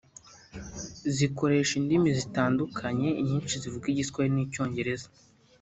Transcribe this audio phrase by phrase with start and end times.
[1.15, 5.07] zikoresha indimi zitandukanye inyinshi zivuga igiswahili n’icyongereza